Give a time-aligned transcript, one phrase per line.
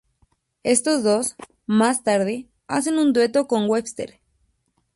[0.63, 1.35] Estos dos,
[1.67, 4.19] más tarde, hacen un dueto con Webster.